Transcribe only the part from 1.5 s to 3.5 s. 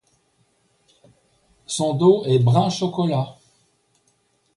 Son dos est brun chocolat.